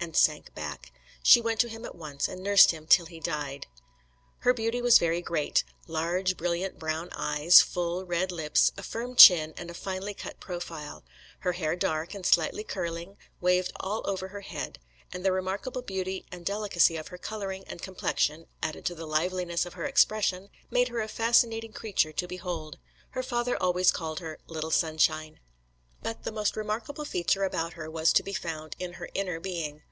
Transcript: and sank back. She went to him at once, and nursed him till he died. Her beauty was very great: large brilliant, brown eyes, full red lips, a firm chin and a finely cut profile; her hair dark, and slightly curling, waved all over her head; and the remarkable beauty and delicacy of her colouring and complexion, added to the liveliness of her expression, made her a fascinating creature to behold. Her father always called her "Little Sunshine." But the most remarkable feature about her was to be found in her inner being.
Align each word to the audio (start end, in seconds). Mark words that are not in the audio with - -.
and 0.00 0.14
sank 0.16 0.54
back. 0.54 0.92
She 1.24 1.40
went 1.40 1.58
to 1.58 1.68
him 1.68 1.84
at 1.84 1.96
once, 1.96 2.28
and 2.28 2.40
nursed 2.40 2.70
him 2.70 2.86
till 2.86 3.06
he 3.06 3.18
died. 3.18 3.66
Her 4.38 4.54
beauty 4.54 4.80
was 4.80 4.96
very 4.96 5.20
great: 5.20 5.64
large 5.88 6.36
brilliant, 6.36 6.78
brown 6.78 7.08
eyes, 7.16 7.60
full 7.60 8.04
red 8.06 8.30
lips, 8.30 8.70
a 8.76 8.84
firm 8.84 9.16
chin 9.16 9.52
and 9.56 9.72
a 9.72 9.74
finely 9.74 10.14
cut 10.14 10.38
profile; 10.38 11.02
her 11.40 11.50
hair 11.54 11.74
dark, 11.74 12.14
and 12.14 12.24
slightly 12.24 12.62
curling, 12.62 13.16
waved 13.40 13.72
all 13.80 14.02
over 14.08 14.28
her 14.28 14.42
head; 14.42 14.78
and 15.12 15.24
the 15.24 15.32
remarkable 15.32 15.82
beauty 15.82 16.24
and 16.30 16.46
delicacy 16.46 16.96
of 16.96 17.08
her 17.08 17.18
colouring 17.18 17.64
and 17.66 17.82
complexion, 17.82 18.46
added 18.62 18.84
to 18.86 18.94
the 18.94 19.04
liveliness 19.06 19.66
of 19.66 19.74
her 19.74 19.84
expression, 19.84 20.48
made 20.70 20.86
her 20.86 21.00
a 21.00 21.08
fascinating 21.08 21.72
creature 21.72 22.12
to 22.12 22.28
behold. 22.28 22.78
Her 23.10 23.22
father 23.24 23.60
always 23.60 23.90
called 23.90 24.20
her 24.20 24.38
"Little 24.46 24.70
Sunshine." 24.70 25.40
But 26.00 26.22
the 26.22 26.30
most 26.30 26.54
remarkable 26.56 27.04
feature 27.04 27.42
about 27.42 27.72
her 27.72 27.90
was 27.90 28.12
to 28.12 28.22
be 28.22 28.32
found 28.32 28.76
in 28.78 28.92
her 28.94 29.08
inner 29.16 29.40
being. 29.40 29.82